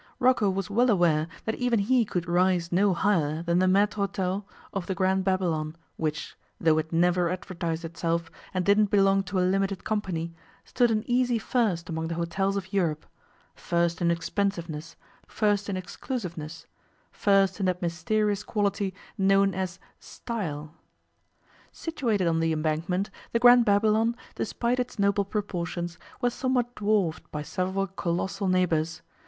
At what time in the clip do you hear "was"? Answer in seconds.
0.49-0.67, 26.21-26.33